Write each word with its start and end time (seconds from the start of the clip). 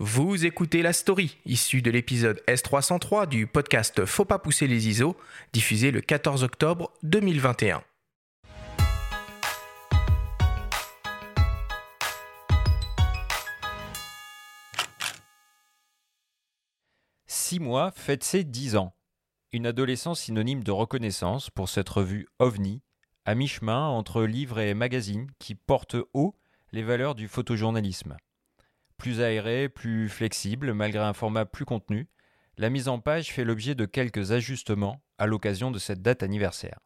Vous 0.00 0.44
écoutez 0.44 0.82
la 0.82 0.92
story 0.92 1.38
issue 1.46 1.80
de 1.80 1.88
l'épisode 1.88 2.42
S303 2.48 3.28
du 3.28 3.46
podcast 3.46 4.04
Faut 4.06 4.24
pas 4.24 4.40
pousser 4.40 4.66
les 4.66 4.88
ISO, 4.88 5.16
diffusé 5.52 5.92
le 5.92 6.00
14 6.00 6.42
octobre 6.42 6.92
2021. 7.04 7.80
Six 17.28 17.60
mois 17.60 17.92
fête 17.92 18.24
ses 18.24 18.42
dix 18.42 18.74
ans. 18.74 18.96
Une 19.52 19.64
adolescence 19.64 20.22
synonyme 20.22 20.64
de 20.64 20.72
reconnaissance 20.72 21.50
pour 21.50 21.68
cette 21.68 21.88
revue 21.88 22.26
OVNI, 22.40 22.82
à 23.24 23.36
mi-chemin 23.36 23.86
entre 23.86 24.24
livre 24.24 24.58
et 24.58 24.74
magazine 24.74 25.30
qui 25.38 25.54
porte 25.54 25.94
haut 26.14 26.34
les 26.72 26.82
valeurs 26.82 27.14
du 27.14 27.28
photojournalisme. 27.28 28.16
Plus 28.96 29.20
aéré, 29.20 29.68
plus 29.68 30.08
flexible, 30.08 30.72
malgré 30.72 31.02
un 31.02 31.12
format 31.12 31.44
plus 31.44 31.64
contenu, 31.64 32.08
la 32.56 32.70
mise 32.70 32.88
en 32.88 33.00
page 33.00 33.32
fait 33.32 33.44
l'objet 33.44 33.74
de 33.74 33.84
quelques 33.84 34.32
ajustements 34.32 35.02
à 35.18 35.26
l'occasion 35.26 35.70
de 35.70 35.78
cette 35.78 36.02
date 36.02 36.22
anniversaire. 36.22 36.78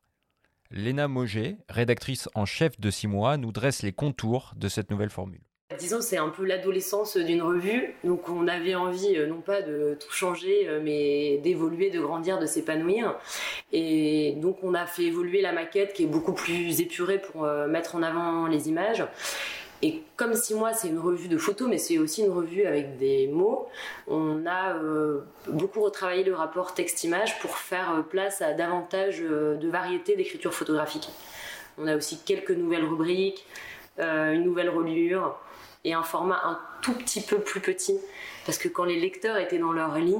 Léna 0.71 1.09
Moget, 1.09 1.57
rédactrice 1.69 2.29
en 2.35 2.45
chef 2.45 2.79
de 2.79 2.91
6 2.91 3.07
mois, 3.07 3.37
nous 3.37 3.53
dresse 3.53 3.83
les 3.83 3.93
contours 3.93 4.53
de 4.57 4.69
cette 4.69 4.91
nouvelle 4.91 5.11
formule. 5.11 5.41
Disons, 5.79 6.01
c'est 6.01 6.17
un 6.17 6.31
peu 6.31 6.47
l'adolescence 6.47 7.19
d'une 7.19 7.43
revue, 7.43 7.95
donc 8.03 8.31
on 8.31 8.49
avait 8.49 8.75
envie 8.75 9.19
euh, 9.19 9.27
non 9.27 9.43
pas 9.43 9.61
de 9.61 9.99
tout 10.01 10.11
changer, 10.11 10.67
euh, 10.67 10.81
mais 10.83 11.37
d'évoluer, 11.45 11.91
de 11.91 12.01
grandir, 12.01 12.39
de 12.39 12.47
s'épanouir. 12.47 13.19
Et 13.71 14.33
donc 14.39 14.61
on 14.63 14.73
a 14.73 14.87
fait 14.87 15.05
évoluer 15.05 15.43
la 15.43 15.53
maquette 15.53 15.93
qui 15.93 16.05
est 16.05 16.07
beaucoup 16.07 16.33
plus 16.33 16.81
épurée 16.81 17.19
pour 17.19 17.45
euh, 17.45 17.67
mettre 17.67 17.97
en 17.97 18.03
avant 18.03 18.47
les 18.47 18.71
images. 18.71 19.05
Et 19.83 20.03
comme 20.17 20.35
si 20.35 20.55
moi 20.55 20.73
c'est 20.73 20.89
une 20.89 20.99
revue 20.99 21.29
de 21.29 21.39
photos, 21.39 21.69
mais 21.69 21.79
c'est 21.79 21.99
aussi 21.99 22.23
une 22.25 22.33
revue 22.33 22.65
avec 22.65 22.99
des 22.99 23.29
mots, 23.29 23.69
on 24.09 24.45
a 24.45 24.75
euh, 24.75 25.21
beaucoup 25.47 25.83
retravaillé 25.83 26.25
le 26.25 26.35
rapport 26.35 26.75
texte-image 26.75 27.39
pour 27.39 27.57
faire 27.57 27.95
euh, 27.95 28.03
place 28.03 28.43
à 28.43 28.55
davantage 28.55 29.23
euh, 29.23 29.57
de 29.57 29.69
variété 29.69 30.17
d'écriture 30.17 30.53
photographique. 30.53 31.09
On 31.79 31.87
a 31.87 31.97
aussi 31.97 32.19
quelques 32.25 32.51
nouvelles 32.51 32.85
rubriques, 32.85 33.47
une 33.99 34.45
nouvelle 34.45 34.71
reliure 34.71 35.39
et 35.85 35.93
un 35.93 36.03
format 36.03 36.41
un 36.45 36.59
tout 36.83 36.93
petit 36.93 37.21
peu 37.21 37.39
plus 37.39 37.61
petit. 37.61 37.97
Parce 38.47 38.59
que 38.59 38.69
quand 38.69 38.85
les 38.85 38.99
lecteurs 38.99 39.37
étaient 39.37 39.59
dans 39.59 39.73
leur 39.73 39.97
lit, 39.97 40.19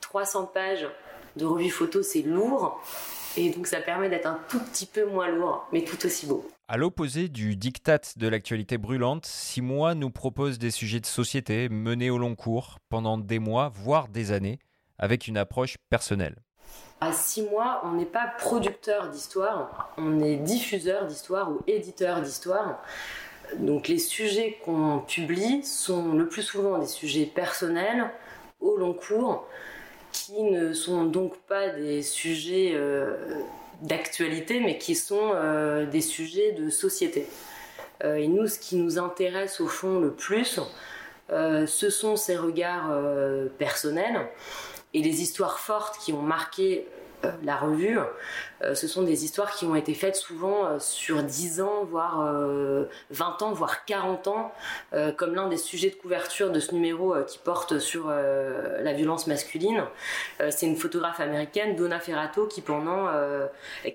300 0.00 0.46
pages 0.46 0.88
de 1.34 1.44
revue 1.44 1.70
photo 1.70 2.02
c'est 2.02 2.22
lourd. 2.22 2.80
Et 3.36 3.50
donc 3.50 3.66
ça 3.66 3.80
permet 3.80 4.08
d'être 4.08 4.26
un 4.26 4.40
tout 4.48 4.60
petit 4.60 4.86
peu 4.86 5.04
moins 5.06 5.28
lourd, 5.28 5.66
mais 5.72 5.82
tout 5.84 6.04
aussi 6.06 6.26
beau. 6.26 6.48
À 6.68 6.76
l'opposé 6.76 7.28
du 7.28 7.54
diktat 7.54 8.00
de 8.16 8.28
l'actualité 8.28 8.78
brûlante, 8.78 9.26
Six 9.26 9.62
mois 9.62 9.94
nous 9.94 10.10
propose 10.10 10.58
des 10.58 10.70
sujets 10.70 11.00
de 11.00 11.06
société 11.06 11.68
menés 11.68 12.10
au 12.10 12.18
long 12.18 12.34
cours 12.34 12.78
pendant 12.88 13.18
des 13.18 13.38
mois, 13.38 13.70
voire 13.74 14.08
des 14.08 14.32
années, 14.32 14.58
avec 14.98 15.28
une 15.28 15.36
approche 15.36 15.76
personnelle. 15.90 16.36
À 17.00 17.12
six 17.12 17.42
mois, 17.42 17.82
on 17.84 17.92
n'est 17.92 18.06
pas 18.06 18.26
producteur 18.38 19.10
d'histoire, 19.10 19.92
on 19.98 20.20
est 20.20 20.36
diffuseur 20.36 21.06
d'histoire 21.06 21.50
ou 21.50 21.60
éditeur 21.66 22.22
d'histoire. 22.22 22.82
Donc 23.58 23.86
les 23.88 23.98
sujets 23.98 24.58
qu'on 24.64 25.00
publie 25.06 25.62
sont 25.62 26.14
le 26.14 26.26
plus 26.26 26.42
souvent 26.42 26.78
des 26.78 26.86
sujets 26.86 27.26
personnels, 27.26 28.10
au 28.60 28.76
long 28.76 28.94
cours, 28.94 29.46
qui 30.16 30.42
ne 30.42 30.72
sont 30.72 31.04
donc 31.04 31.36
pas 31.42 31.68
des 31.68 32.02
sujets 32.02 32.72
euh, 32.74 33.14
d'actualité, 33.82 34.60
mais 34.60 34.78
qui 34.78 34.94
sont 34.94 35.32
euh, 35.34 35.84
des 35.84 36.00
sujets 36.00 36.52
de 36.52 36.70
société. 36.70 37.26
Euh, 38.02 38.16
et 38.16 38.26
nous, 38.26 38.46
ce 38.46 38.58
qui 38.58 38.76
nous 38.76 38.98
intéresse 38.98 39.60
au 39.60 39.68
fond 39.68 40.00
le 40.00 40.10
plus, 40.10 40.60
ce 41.28 41.90
sont 41.90 42.14
ces 42.14 42.36
regards 42.36 42.96
personnels 43.58 44.28
et 44.94 45.02
les 45.02 45.22
histoires 45.22 45.58
fortes 45.58 45.98
qui 45.98 46.12
ont 46.12 46.22
marqué 46.22 46.86
la 47.42 47.56
revue, 47.56 47.98
euh, 48.62 48.74
ce 48.74 48.88
sont 48.88 49.02
des 49.02 49.24
histoires 49.24 49.54
qui 49.54 49.64
ont 49.64 49.74
été 49.74 49.94
faites 49.94 50.16
souvent 50.16 50.66
euh, 50.66 50.78
sur 50.78 51.22
10 51.22 51.60
ans, 51.60 51.84
voire 51.84 52.18
20 53.10 53.42
ans, 53.42 53.52
voire 53.52 53.84
40 53.84 54.28
ans, 54.28 54.52
comme 55.16 55.34
l'un 55.34 55.48
des 55.48 55.56
sujets 55.56 55.90
de 55.90 55.94
couverture 55.94 56.50
de 56.50 56.60
ce 56.60 56.74
numéro 56.74 57.14
qui 57.24 57.38
porte 57.38 57.78
sur 57.78 58.08
la 58.08 58.92
violence 58.92 59.26
masculine. 59.26 59.84
C'est 60.50 60.66
une 60.66 60.76
photographe 60.76 61.20
américaine, 61.20 61.76
Donna 61.76 62.00
Ferrato, 62.00 62.46
qui 62.46 62.60
pendant 62.60 63.08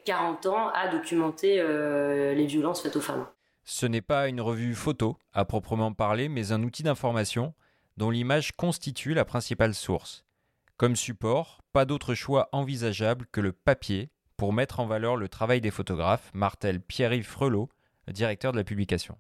40 0.06 0.45
ans 0.47 0.69
a 0.69 0.88
documenté 0.90 1.62
les 1.62 2.45
violences 2.45 2.81
faites 2.81 2.95
aux 2.95 3.01
femmes. 3.01 3.25
Ce 3.63 3.85
n'est 3.85 4.01
pas 4.01 4.28
une 4.28 4.41
revue 4.41 4.75
photo 4.75 5.18
à 5.34 5.45
proprement 5.45 5.94
parler, 5.94 6.29
mais 6.29 6.51
un 6.51 6.63
outil 6.63 6.84
d'information 6.84 7.53
dont 7.97 8.09
l'image 8.09 8.51
constitue 8.53 9.13
la 9.13 9.25
principale 9.25 9.74
source. 9.74 10.25
Comme 10.81 10.96
support, 10.96 11.62
pas 11.74 11.86
d'autre 11.86 12.16
choix 12.16 12.50
envisageable 12.53 13.28
que 13.31 13.40
le 13.40 13.52
papier 13.52 14.09
pour 14.36 14.52
mettre 14.52 14.80
en 14.80 14.88
valeur 14.88 15.16
le 15.16 15.30
travail 15.30 15.62
des 15.62 15.69
photographes, 15.69 16.31
martel 16.34 16.81
Pierre-Yves 16.81 17.28
Frelot, 17.28 17.69
directeur 18.12 18.52
de 18.52 18.58
la 18.58 18.64
publication. 18.64 19.16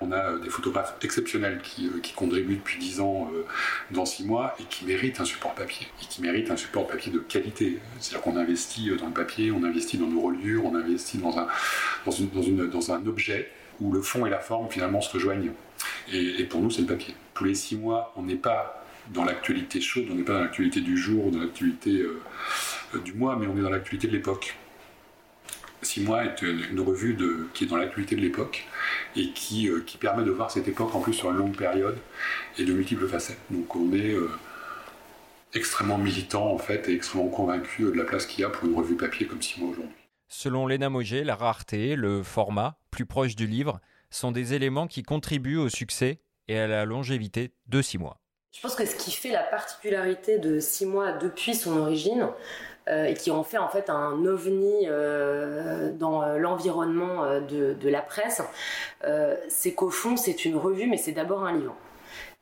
On 0.00 0.12
a 0.12 0.30
euh, 0.30 0.38
des 0.38 0.50
photographes 0.50 0.94
exceptionnels 1.02 1.62
qui, 1.62 1.88
euh, 1.88 2.00
contribuent 2.14 2.58
depuis 2.58 2.78
10 2.78 3.00
ans 3.00 3.28
euh, 3.34 3.44
dans 3.90 4.04
6 4.06 4.24
mois 4.24 4.54
et 4.60 4.62
qui 4.70 4.84
méritent 4.84 5.20
un 5.20 5.24
support 5.24 5.52
papier. 5.56 5.88
Et 6.00 6.06
qui 6.06 6.22
méritent 6.22 6.52
un 6.52 6.56
support 6.56 6.86
papier 6.86 7.10
de 7.10 7.18
qualité. 7.18 7.80
C'est-à-dire 7.98 8.22
qu'on 8.22 8.36
investit 8.36 8.96
dans 8.96 9.08
le 9.08 9.12
papier, 9.12 9.50
on 9.50 9.64
investit 9.64 9.98
dans 9.98 10.06
nos 10.06 10.20
reliures, 10.20 10.64
on 10.64 10.76
investit 10.76 11.18
dans 11.18 11.36
un, 11.40 13.06
objet 13.08 13.50
où 13.80 13.90
le 13.90 14.00
fond 14.00 14.26
et 14.26 14.30
la 14.30 14.38
forme 14.38 14.70
finalement 14.70 15.00
se 15.00 15.12
rejoignent. 15.12 15.50
Et, 16.12 16.40
et 16.40 16.44
pour 16.44 16.60
nous, 16.60 16.70
c'est 16.70 16.82
le 16.82 16.86
papier. 16.86 17.16
Tous 17.34 17.42
les 17.42 17.56
6 17.56 17.78
mois, 17.78 18.12
on 18.14 18.22
n'est 18.22 18.36
pas 18.36 18.79
dans 19.08 19.24
l'actualité 19.24 19.80
chaude, 19.80 20.06
on 20.10 20.14
n'est 20.14 20.22
pas 20.22 20.34
dans 20.34 20.40
l'actualité 20.40 20.80
du 20.80 20.96
jour 20.96 21.26
ou 21.26 21.30
dans 21.30 21.40
l'actualité 21.40 22.00
euh, 22.00 22.20
euh, 22.94 22.98
du 23.00 23.12
mois, 23.12 23.36
mais 23.36 23.46
on 23.46 23.56
est 23.56 23.62
dans 23.62 23.70
l'actualité 23.70 24.06
de 24.06 24.12
l'époque. 24.12 24.56
Six 25.82 26.02
mois 26.02 26.24
est 26.24 26.42
une, 26.42 26.80
revue 26.80 27.16
qui 27.54 27.64
est 27.64 27.66
dans 27.66 27.76
l'actualité 27.76 28.14
de 28.14 28.20
l'époque 28.20 28.66
et 29.16 29.30
qui, 29.30 29.68
euh, 29.68 29.82
qui, 29.86 29.96
permet 29.96 30.24
de 30.24 30.30
voir 30.30 30.50
cette 30.50 30.68
époque 30.68 30.94
en 30.94 31.00
plus 31.00 31.14
sur 31.14 31.30
une 31.30 31.38
longue 31.38 31.56
période 31.56 31.96
et 32.58 32.64
de 32.64 32.72
multiples 32.72 33.08
facettes. 33.08 33.40
Donc 33.48 33.74
on 33.74 33.92
est 33.94 34.14
extrêmement 35.54 35.96
militant 35.96 36.52
en 36.52 36.58
fait 36.58 36.86
et 36.88 36.94
extrêmement 36.94 37.28
convaincu 37.28 37.84
de 37.84 37.92
la 37.92 38.04
place 38.04 38.26
qu'il 38.26 38.40
y 38.40 38.44
a 38.44 38.50
pour 38.50 38.68
une 38.68 38.74
revue 38.76 38.96
papier 38.96 39.26
comme 39.26 39.40
Six 39.40 39.58
mois 39.58 39.70
aujourd'hui. 39.70 39.96
Selon 40.28 40.66
Léna 40.66 40.90
Moget, 40.90 41.24
la 41.24 41.34
rareté, 41.34 41.96
le 41.96 42.22
format, 42.22 42.78
plus 42.90 43.06
proche 43.06 43.34
du 43.34 43.46
livre, 43.46 43.80
sont 44.10 44.32
des 44.32 44.54
éléments 44.54 44.86
qui 44.86 45.02
contribuent 45.02 45.56
au 45.56 45.68
succès 45.68 46.20
et 46.46 46.58
à 46.58 46.66
la 46.66 46.84
longévité 46.84 47.52
de 47.66 47.80
six 47.80 47.98
mois. 47.98 48.19
Je 48.52 48.60
pense 48.60 48.74
que 48.74 48.84
ce 48.84 48.96
qui 48.96 49.12
fait 49.12 49.30
la 49.30 49.42
particularité 49.42 50.38
de 50.38 50.58
six 50.58 50.84
mois 50.84 51.12
depuis 51.12 51.54
son 51.54 51.78
origine, 51.78 52.28
euh, 52.88 53.04
et 53.04 53.14
qui 53.14 53.30
en 53.30 53.44
fait 53.44 53.58
en 53.58 53.68
fait 53.68 53.90
un 53.90 54.24
ovni 54.24 54.86
euh, 54.88 55.92
dans 55.92 56.22
euh, 56.22 56.38
l'environnement 56.38 57.40
de, 57.40 57.88
la 57.88 58.00
presse, 58.00 58.42
c'est 59.48 59.74
qu'au 59.74 59.90
fond 59.90 60.16
c'est 60.16 60.44
une 60.44 60.56
revue, 60.56 60.86
mais 60.86 60.96
c'est 60.96 61.12
d'abord 61.12 61.44
un 61.44 61.56
livre. 61.56 61.74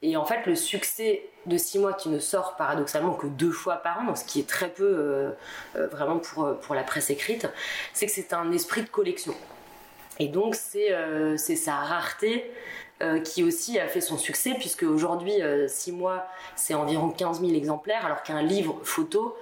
Et 0.00 0.16
en 0.16 0.24
fait, 0.24 0.46
le 0.46 0.54
succès 0.54 1.22
de 1.46 1.58
six 1.58 1.80
mois 1.80 1.92
qui 1.92 2.08
ne 2.08 2.20
sort 2.20 2.54
paradoxalement 2.54 3.14
que 3.14 3.26
deux 3.26 3.50
fois 3.50 3.76
par 3.76 3.98
an, 4.00 4.14
ce 4.14 4.24
qui 4.24 4.38
est 4.38 4.48
très 4.48 4.68
peu 4.68 5.34
vraiment 5.74 6.18
pour, 6.18 6.56
pour 6.60 6.74
la 6.76 6.84
presse 6.84 7.10
écrite, 7.10 7.48
c'est 7.92 8.06
que 8.06 8.12
c'est 8.12 8.32
un 8.32 8.52
esprit 8.52 8.82
de 8.82 8.88
collection. 8.88 9.34
Et 10.20 10.28
donc 10.28 10.54
c'est 10.54 11.56
sa 11.56 11.74
rareté 11.74 12.48
euh, 13.00 13.20
qui 13.20 13.44
aussi 13.44 13.78
a 13.78 13.86
fait 13.86 14.00
son 14.00 14.18
succès, 14.18 14.54
puisque 14.58 14.82
aujourd'hui, 14.82 15.34
6 15.68 15.92
euh, 15.92 15.94
mois, 15.94 16.26
c'est 16.56 16.74
environ 16.74 17.10
15 17.10 17.38
000 17.40 17.52
exemplaires, 17.52 18.04
alors 18.04 18.24
qu'un 18.24 18.42
livre 18.42 18.80
photo, 18.82 19.36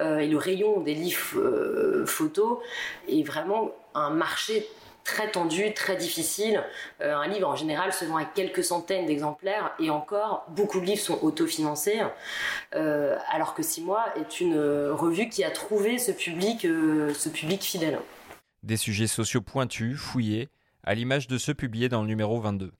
euh, 0.00 0.18
et 0.20 0.28
le 0.28 0.38
rayon 0.38 0.80
des 0.80 0.94
livres 0.94 2.06
photos 2.06 2.58
est 3.06 3.22
vraiment 3.22 3.70
un 3.94 4.08
marché 4.08 4.66
très 5.04 5.30
tendu, 5.30 5.74
très 5.74 5.96
difficile. 5.96 6.64
un 7.00 7.28
livre 7.28 7.48
en 7.48 7.54
général 7.54 7.92
se 7.92 8.06
vend 8.06 8.16
à 8.16 8.24
quelques 8.24 8.64
centaines 8.64 9.04
d'exemplaires 9.04 9.72
et 9.78 9.90
encore, 9.90 10.46
beaucoup 10.48 10.80
de 10.80 10.86
livres 10.86 11.00
sont 11.00 11.22
autofinancés, 11.22 12.00
alors 12.72 13.54
que 13.54 13.62
6 13.62 13.82
mois 13.82 14.06
est 14.16 14.40
une 14.40 14.58
revue 14.90 15.28
qui 15.28 15.44
a 15.44 15.50
trouvé 15.50 15.98
ce 15.98 16.12
public, 16.12 16.62
ce 16.62 17.28
public 17.28 17.62
fidèle. 17.62 18.00
Des 18.62 18.76
sujets 18.76 19.06
sociaux 19.06 19.42
pointus, 19.42 19.96
fouillés, 19.96 20.48
à 20.82 20.94
l'image 20.94 21.28
de 21.28 21.36
ceux 21.38 21.54
publiés 21.54 21.88
dans 21.88 22.00
le 22.00 22.08
numéro 22.08 22.40
22 22.40 22.72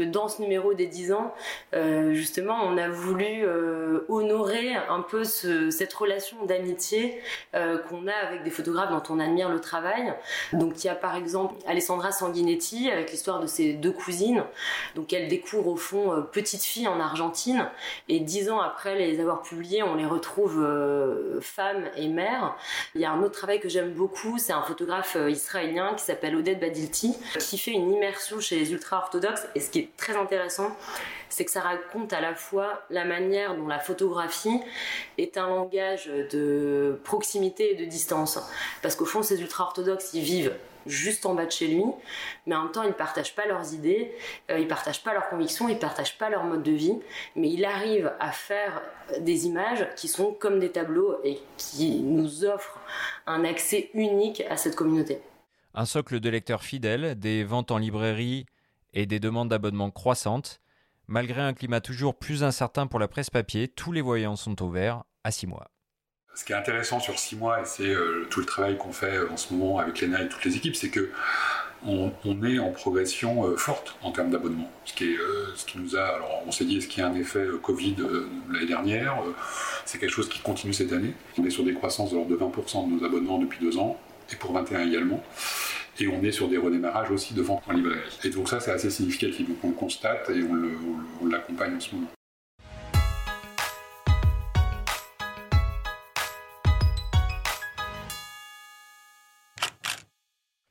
dans 0.00 0.26
ce 0.28 0.42
numéro 0.42 0.74
des 0.74 0.86
10 0.86 1.12
ans, 1.12 1.32
euh, 1.72 2.14
justement, 2.14 2.56
on 2.64 2.76
a 2.76 2.88
voulu 2.88 3.24
euh, 3.44 4.00
honorer 4.08 4.74
un 4.88 5.00
peu 5.02 5.22
cette 5.22 5.92
relation 5.92 6.44
d'amitié 6.46 7.20
euh, 7.54 7.78
qu'on 7.78 8.08
a 8.08 8.12
avec 8.12 8.42
des 8.42 8.50
photographes 8.50 8.90
dont 8.90 9.14
on 9.14 9.20
admire 9.20 9.48
le 9.48 9.60
travail. 9.60 10.12
Donc 10.52 10.82
il 10.82 10.88
y 10.88 10.90
a 10.90 10.96
par 10.96 11.14
exemple 11.14 11.54
Alessandra 11.66 12.10
Sanguinetti 12.10 12.90
avec 12.90 13.12
l'histoire 13.12 13.38
de 13.38 13.46
ses 13.46 13.74
deux 13.74 13.92
cousines. 13.92 14.42
Donc 14.96 15.12
elle 15.12 15.28
découvre 15.28 15.68
au 15.68 15.76
fond 15.76 16.24
petite 16.32 16.62
fille 16.62 16.88
en 16.88 16.98
Argentine 16.98 17.68
et 18.08 18.18
dix 18.18 18.50
ans 18.50 18.60
après 18.60 18.96
les 18.96 19.20
avoir 19.20 19.42
publiées, 19.42 19.82
on 19.84 19.94
les 19.94 20.06
retrouve 20.06 20.66
femmes 21.40 21.84
et 21.96 22.08
mères. 22.08 22.56
Il 22.94 23.00
y 23.00 23.04
a 23.04 23.12
un 23.12 23.22
autre 23.22 23.34
travail 23.34 23.60
que 23.60 23.68
j'aime 23.68 23.92
beaucoup, 23.92 24.38
c'est 24.38 24.52
un 24.52 24.62
photographe 24.62 25.16
israélien 25.28 25.94
qui 25.94 26.04
s'appelle 26.04 26.34
Oded 26.34 26.58
Badilti 26.58 27.16
qui 27.38 27.58
fait 27.58 27.72
une 27.72 27.92
immersion 27.92 28.40
chez 28.40 28.58
les 28.58 28.72
ultra-orthodoxes 28.72 29.46
et 29.54 29.60
ce 29.60 29.70
qui 29.70 29.80
est 29.80 29.83
très 29.96 30.16
intéressant, 30.16 30.76
c'est 31.28 31.44
que 31.44 31.50
ça 31.50 31.60
raconte 31.60 32.12
à 32.12 32.20
la 32.20 32.34
fois 32.34 32.82
la 32.90 33.04
manière 33.04 33.56
dont 33.56 33.66
la 33.66 33.78
photographie 33.78 34.60
est 35.18 35.36
un 35.36 35.48
langage 35.48 36.06
de 36.06 37.00
proximité 37.04 37.72
et 37.72 37.74
de 37.74 37.84
distance. 37.84 38.38
Parce 38.82 38.94
qu'au 38.96 39.04
fond, 39.04 39.22
ces 39.22 39.40
ultra-orthodoxes, 39.40 40.14
ils 40.14 40.22
vivent 40.22 40.54
juste 40.86 41.26
en 41.26 41.34
bas 41.34 41.46
de 41.46 41.50
chez 41.50 41.66
lui, 41.66 41.82
mais 42.46 42.54
en 42.54 42.64
même 42.64 42.72
temps, 42.72 42.82
ils 42.82 42.88
ne 42.88 42.92
partagent 42.92 43.34
pas 43.34 43.46
leurs 43.46 43.72
idées, 43.72 44.12
euh, 44.50 44.58
ils 44.58 44.64
ne 44.64 44.68
partagent 44.68 45.02
pas 45.02 45.12
leurs 45.12 45.28
convictions, 45.28 45.68
ils 45.68 45.76
ne 45.76 45.80
partagent 45.80 46.18
pas 46.18 46.28
leur 46.28 46.44
mode 46.44 46.62
de 46.62 46.72
vie, 46.72 46.98
mais 47.36 47.50
il 47.50 47.64
arrive 47.64 48.12
à 48.20 48.32
faire 48.32 48.82
des 49.20 49.46
images 49.46 49.88
qui 49.96 50.08
sont 50.08 50.32
comme 50.32 50.58
des 50.58 50.70
tableaux 50.70 51.16
et 51.24 51.40
qui 51.56 52.00
nous 52.00 52.44
offrent 52.44 52.78
un 53.26 53.44
accès 53.44 53.90
unique 53.94 54.42
à 54.50 54.56
cette 54.56 54.76
communauté. 54.76 55.20
Un 55.74 55.86
socle 55.86 56.20
de 56.20 56.28
lecteurs 56.28 56.62
fidèles, 56.62 57.18
des 57.18 57.42
ventes 57.42 57.70
en 57.70 57.78
librairie 57.78 58.46
et 58.94 59.06
des 59.06 59.20
demandes 59.20 59.50
d'abonnement 59.50 59.90
croissantes. 59.90 60.60
Malgré 61.06 61.42
un 61.42 61.52
climat 61.52 61.82
toujours 61.82 62.18
plus 62.18 62.42
incertain 62.42 62.86
pour 62.86 62.98
la 62.98 63.08
presse 63.08 63.28
papier, 63.28 63.68
tous 63.68 63.92
les 63.92 64.00
voyants 64.00 64.36
sont 64.36 64.62
ouverts 64.62 65.04
à 65.22 65.30
six 65.30 65.46
mois. 65.46 65.70
Ce 66.34 66.44
qui 66.44 66.52
est 66.52 66.56
intéressant 66.56 66.98
sur 66.98 67.18
six 67.18 67.36
mois, 67.36 67.60
et 67.60 67.64
c'est 67.64 67.88
euh, 67.88 68.26
tout 68.30 68.40
le 68.40 68.46
travail 68.46 68.76
qu'on 68.78 68.92
fait 68.92 69.18
en 69.30 69.36
ce 69.36 69.52
moment 69.52 69.78
avec 69.78 70.00
l'ENA 70.00 70.22
et 70.22 70.28
toutes 70.28 70.44
les 70.44 70.56
équipes, 70.56 70.74
c'est 70.74 70.88
que 70.88 71.10
on, 71.86 72.10
est 72.42 72.58
en 72.58 72.70
progression 72.70 73.44
euh, 73.44 73.56
forte 73.56 73.96
en 74.02 74.10
termes 74.10 74.30
d'abonnement. 74.30 74.70
Ce, 74.86 75.04
euh, 75.04 75.52
ce 75.54 75.66
qui 75.66 75.78
nous 75.78 75.96
a. 75.96 76.02
Alors, 76.02 76.42
on 76.46 76.50
s'est 76.50 76.64
dit, 76.64 76.78
est-ce 76.78 76.88
qu'il 76.88 77.02
y 77.02 77.06
a 77.06 77.08
un 77.08 77.14
effet 77.14 77.46
Covid 77.62 77.96
l'année 78.50 78.66
dernière 78.66 79.16
C'est 79.84 79.98
quelque 79.98 80.10
chose 80.10 80.30
qui 80.30 80.40
continue 80.40 80.72
cette 80.72 80.92
année. 80.92 81.12
On 81.38 81.44
est 81.44 81.50
sur 81.50 81.62
des 81.62 81.74
croissances 81.74 82.10
de 82.10 82.16
l'ordre 82.16 82.30
de 82.30 82.36
20% 82.36 82.88
de 82.88 82.98
nos 82.98 83.04
abonnements 83.04 83.38
depuis 83.38 83.58
deux 83.60 83.76
ans, 83.76 84.00
et 84.32 84.36
pour 84.36 84.52
21 84.54 84.88
également. 84.88 85.22
Et 86.00 86.08
on 86.08 86.24
est 86.24 86.32
sur 86.32 86.48
des 86.48 86.58
redémarrages 86.58 87.12
aussi 87.12 87.34
de 87.34 87.42
vente 87.42 87.62
en 87.68 87.72
librairie. 87.72 88.00
Et 88.24 88.30
donc, 88.30 88.48
ça, 88.48 88.58
c'est 88.58 88.72
assez 88.72 88.90
significatif. 88.90 89.48
Donc, 89.48 89.58
on 89.62 89.68
le 89.68 89.74
constate 89.74 90.28
et 90.30 90.42
on 90.42 91.26
l'accompagne 91.28 91.76
en 91.76 91.80
ce 91.80 91.94
moment. 91.94 92.08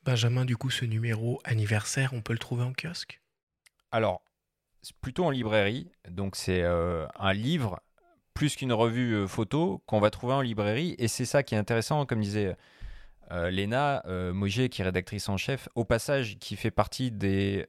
Benjamin, 0.04 0.44
du 0.44 0.58
coup, 0.58 0.70
ce 0.70 0.84
numéro 0.84 1.40
anniversaire, 1.46 2.12
on 2.14 2.22
peut 2.22 2.34
le 2.34 2.40
trouver 2.40 2.64
en 2.64 2.74
kiosque? 2.74 3.22
Alors, 3.94 4.22
c'est 4.82 4.98
plutôt 4.98 5.24
en 5.24 5.30
librairie. 5.30 5.90
Donc, 6.10 6.36
c'est 6.36 6.64
euh, 6.64 7.08
un 7.18 7.32
livre 7.32 7.82
plus 8.34 8.58
qu'une 8.58 8.74
revue 8.74 9.14
euh, 9.14 9.28
photo 9.28 9.82
qu'on 9.86 10.02
va 10.02 10.10
trouver 10.10 10.34
en 10.34 10.42
librairie. 10.42 10.96
Et 10.98 11.08
c'est 11.08 11.24
ça 11.24 11.44
qui 11.44 11.56
est 11.56 11.58
intéressant, 11.58 12.06
comme 12.06 12.20
disait 12.20 12.58
euh, 13.32 13.50
Léna 13.50 14.04
Mogier, 14.34 14.70
qui 14.70 14.82
est 14.82 14.86
rédactrice 14.86 15.30
en 15.30 15.38
chef, 15.38 15.70
au 15.76 15.86
passage, 15.86 16.38
qui 16.40 16.56
fait 16.56 16.72
partie 16.72 17.12
des 17.12 17.68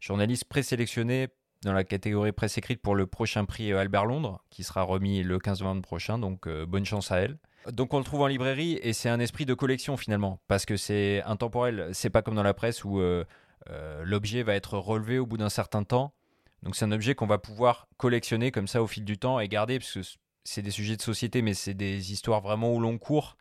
journalistes 0.00 0.44
présélectionnés 0.44 1.28
dans 1.62 1.72
la 1.72 1.84
catégorie 1.84 2.32
presse 2.32 2.58
écrite 2.58 2.80
pour 2.82 2.94
le 2.94 3.06
prochain 3.06 3.44
prix 3.44 3.72
Albert 3.72 4.06
Londres, 4.06 4.42
qui 4.50 4.62
sera 4.62 4.82
remis 4.82 5.22
le 5.22 5.38
15 5.38 5.60
novembre 5.60 5.82
prochain. 5.82 6.18
Donc, 6.18 6.48
bonne 6.48 6.84
chance 6.84 7.10
à 7.10 7.18
elle. 7.18 7.38
Donc 7.72 7.94
on 7.94 7.98
le 7.98 8.04
trouve 8.04 8.20
en 8.22 8.26
librairie 8.28 8.78
et 8.82 8.92
c'est 8.92 9.08
un 9.08 9.18
esprit 9.18 9.44
de 9.44 9.54
collection 9.54 9.96
finalement, 9.96 10.40
parce 10.46 10.66
que 10.66 10.76
c'est 10.76 11.22
intemporel. 11.24 11.90
C'est 11.92 12.10
pas 12.10 12.22
comme 12.22 12.36
dans 12.36 12.44
la 12.44 12.54
presse 12.54 12.84
où 12.84 13.00
euh, 13.00 13.24
euh, 13.70 14.02
l'objet 14.04 14.42
va 14.42 14.54
être 14.54 14.78
relevé 14.78 15.18
au 15.18 15.26
bout 15.26 15.36
d'un 15.36 15.48
certain 15.48 15.82
temps. 15.82 16.14
Donc 16.62 16.76
c'est 16.76 16.84
un 16.84 16.92
objet 16.92 17.14
qu'on 17.14 17.26
va 17.26 17.38
pouvoir 17.38 17.88
collectionner 17.96 18.52
comme 18.52 18.68
ça 18.68 18.82
au 18.82 18.86
fil 18.86 19.04
du 19.04 19.18
temps 19.18 19.40
et 19.40 19.48
garder, 19.48 19.78
parce 19.78 19.92
que 19.92 20.00
c'est 20.44 20.62
des 20.62 20.70
sujets 20.70 20.96
de 20.96 21.02
société, 21.02 21.42
mais 21.42 21.54
c'est 21.54 21.74
des 21.74 22.12
histoires 22.12 22.40
vraiment 22.40 22.72
au 22.72 22.78
long 22.78 22.98
cours. 22.98 23.36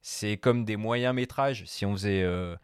C'est 0.00 0.36
comme 0.36 0.64
des 0.64 0.76
moyens 0.76 1.14
métrages, 1.14 1.64
si 1.66 1.84
on 1.84 1.92
faisait 1.92 2.22
euh, 2.22 2.56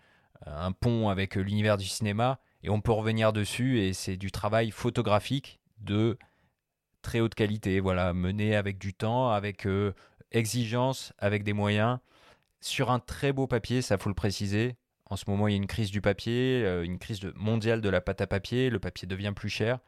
un 0.46 0.72
pont 0.72 1.08
avec 1.08 1.34
l'univers 1.34 1.76
du 1.76 1.86
cinéma, 1.86 2.38
et 2.62 2.70
on 2.70 2.81
peut 2.81 2.92
revenir 2.92 3.32
dessus, 3.32 3.81
et 3.81 3.92
c'est 3.92 4.16
du 4.16 4.31
travail 4.31 4.70
photographique 4.70 5.60
de 5.81 6.19
très 7.02 7.20
haute 7.20 7.34
qualité, 7.34 7.81
voilà, 7.81 8.14
mené 8.14 8.56
avec 8.56 8.78
du 8.78 8.94
temps, 8.94 9.31
avec 9.31 9.66
exigence 10.32 11.12
avec 11.19 11.44
des 11.44 11.52
moyens 11.52 11.98
sur 12.64 12.90
un 12.90 12.98
très 12.98 13.32
beau 13.32 13.46
papier, 13.46 13.82
ça 13.82 13.98
faut 13.98 14.08
le 14.08 14.14
préciser. 14.14 14.76
En 15.10 15.16
ce 15.16 15.25
moment, 15.28 15.48
il 15.48 15.52
y 15.52 15.54
a 15.54 15.58
une 15.58 15.66
crise 15.66 15.90
du 15.90 16.00
papier, 16.00 16.62
euh, 16.64 16.82
une 16.82 16.98
crise 16.98 17.20
mondiale 17.34 17.82
de 17.82 17.90
la 17.90 18.00
pâte 18.00 18.22
à 18.22 18.26
papier, 18.26 18.70
le 18.70 18.78
papier 18.78 19.06
devient 19.06 19.34
plus 19.36 19.50
cher. 19.50 19.81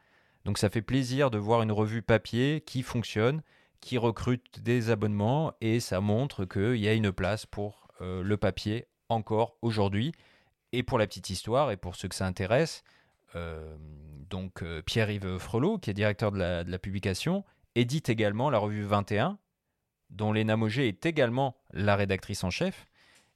Donc 0.45 0.59
ça 0.59 0.69
fait 0.69 0.83
plaisir 0.83 1.31
de 1.31 1.39
voir 1.39 1.63
une 1.63 1.71
revue 1.71 2.03
papier 2.03 2.61
qui 2.65 2.83
fonctionne, 2.83 3.41
qui 3.81 3.97
recrute 3.97 4.59
des 4.61 4.89
abonnements 4.89 5.53
et 5.61 5.79
ça 5.79 6.01
montre 6.01 6.45
qu'il 6.45 6.77
y 6.77 6.87
a 6.87 6.93
une 6.93 7.11
place 7.11 7.45
pour 7.45 7.87
euh, 8.01 8.21
le 8.23 8.37
papier 8.37 8.87
encore 9.09 9.57
aujourd'hui. 9.61 10.11
Et 10.73 10.83
pour 10.83 10.97
la 10.97 11.07
petite 11.07 11.29
histoire 11.29 11.71
et 11.71 11.77
pour 11.77 11.95
ceux 11.95 12.09
que 12.09 12.15
ça 12.15 12.25
intéresse, 12.25 12.83
euh, 13.35 13.77
donc 14.29 14.63
Pierre-Yves 14.85 15.37
Frelot, 15.37 15.77
qui 15.77 15.89
est 15.89 15.93
directeur 15.93 16.31
de 16.31 16.37
la, 16.37 16.79
publication, 16.79 17.45
édite 17.75 18.09
également 18.09 18.49
la 18.49 18.57
revue 18.57 18.83
21, 18.83 19.37
dont 20.09 20.33
Léna 20.33 20.57
Moget 20.57 20.89
est 20.89 21.05
également 21.05 21.55
la 21.71 21.95
rédactrice 21.95 22.43
en 22.43 22.49
chef. 22.49 22.85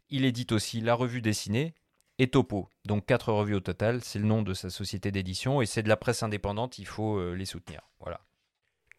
Il 0.09 0.25
édite 0.25 0.51
aussi 0.51 0.81
la 0.81 0.93
revue 0.93 1.21
dessinée 1.21 1.73
et 2.21 2.27
Topo. 2.27 2.69
Donc 2.85 3.05
quatre 3.05 3.31
revues 3.33 3.55
au 3.55 3.59
total, 3.59 4.03
c'est 4.03 4.19
le 4.19 4.25
nom 4.25 4.41
de 4.43 4.53
sa 4.53 4.69
société 4.69 5.11
d'édition 5.11 5.61
et 5.61 5.65
c'est 5.65 5.83
de 5.83 5.89
la 5.89 5.97
presse 5.97 6.23
indépendante, 6.23 6.77
il 6.77 6.85
faut 6.85 7.17
euh, 7.17 7.33
les 7.33 7.45
soutenir. 7.45 7.81
Voilà. 7.99 8.21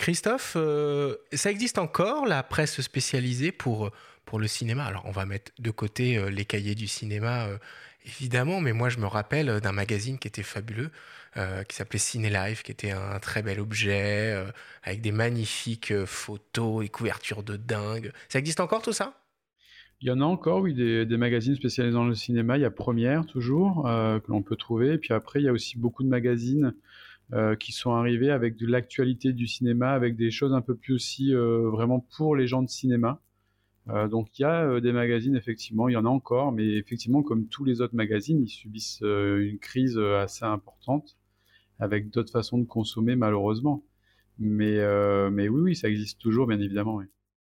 Christophe, 0.02 0.54
euh, 0.56 1.16
ça 1.32 1.50
existe 1.50 1.78
encore 1.78 2.26
la 2.26 2.42
presse 2.42 2.80
spécialisée 2.80 3.52
pour, 3.52 3.90
pour 4.24 4.40
le 4.40 4.48
cinéma? 4.48 4.84
Alors 4.84 5.04
on 5.06 5.12
va 5.12 5.26
mettre 5.26 5.52
de 5.60 5.70
côté 5.70 6.18
euh, 6.18 6.28
les 6.28 6.44
cahiers 6.44 6.74
du 6.74 6.88
cinéma 6.88 7.46
évidemment, 8.04 8.60
mais 8.60 8.72
moi 8.72 8.88
je 8.88 8.98
me 8.98 9.06
rappelle 9.06 9.60
d'un 9.60 9.72
magazine 9.72 10.18
qui 10.18 10.28
était 10.28 10.42
fabuleux, 10.42 10.90
euh, 11.36 11.62
qui 11.64 11.76
s'appelait 11.76 11.98
Ciné 11.98 12.30
Life, 12.30 12.62
qui 12.62 12.72
était 12.72 12.90
un 12.90 13.18
très 13.20 13.42
bel 13.42 13.60
objet, 13.60 14.32
euh, 14.34 14.50
avec 14.82 15.00
des 15.00 15.12
magnifiques 15.12 15.92
euh, 15.92 16.06
photos 16.06 16.84
et 16.84 16.88
couvertures 16.88 17.42
de 17.42 17.56
dingue. 17.56 18.12
Ça 18.28 18.38
existe 18.38 18.60
encore 18.60 18.82
tout 18.82 18.92
ça? 18.92 19.18
Il 20.00 20.08
y 20.08 20.10
en 20.10 20.20
a 20.20 20.24
encore, 20.24 20.62
oui, 20.62 20.74
des, 20.74 21.16
magazines 21.16 21.54
spécialisés 21.54 21.94
dans 21.94 22.04
le 22.04 22.16
cinéma. 22.16 22.58
Il 22.58 22.62
y 22.62 22.64
a 22.64 22.72
Première, 22.72 23.24
toujours, 23.24 23.84
que 23.84 24.32
l'on 24.32 24.42
peut 24.42 24.56
trouver. 24.56 24.94
Et 24.94 24.98
puis 24.98 25.14
après, 25.14 25.40
il 25.40 25.44
y 25.44 25.48
a 25.48 25.52
aussi 25.52 25.78
beaucoup 25.78 26.02
de 26.02 26.08
magazines 26.08 26.74
qui 27.58 27.72
sont 27.72 27.92
arrivés 27.92 28.30
avec 28.30 28.56
de 28.56 28.66
l'actualité 28.66 29.32
du 29.32 29.46
cinéma, 29.46 29.92
avec 29.92 30.16
des 30.16 30.30
choses 30.30 30.52
un 30.52 30.60
peu 30.60 30.74
plus 30.74 30.94
aussi 30.94 31.32
vraiment 31.34 32.00
pour 32.16 32.36
les 32.36 32.46
gens 32.46 32.62
de 32.62 32.68
cinéma. 32.68 33.20
donc 34.10 34.38
il 34.38 34.42
y 34.42 34.44
a 34.44 34.80
des 34.80 34.92
magazines, 34.92 35.34
effectivement, 35.34 35.88
il 35.88 35.92
y 35.92 35.96
en 35.96 36.04
a 36.04 36.08
encore, 36.08 36.52
mais 36.52 36.66
effectivement, 36.76 37.22
comme 37.22 37.46
tous 37.48 37.64
les 37.64 37.80
autres 37.80 37.94
magazines, 37.94 38.42
ils 38.42 38.50
subissent 38.50 39.00
une 39.00 39.58
crise 39.58 39.98
assez 39.98 40.44
importante 40.44 41.16
avec 41.82 42.10
d'autres 42.10 42.32
façons 42.32 42.58
de 42.58 42.64
consommer 42.64 43.16
malheureusement. 43.16 43.82
Mais, 44.38 44.78
euh, 44.78 45.30
mais 45.30 45.48
oui, 45.48 45.60
oui, 45.60 45.76
ça 45.76 45.88
existe 45.88 46.20
toujours, 46.20 46.46
bien 46.46 46.60
évidemment. 46.60 47.00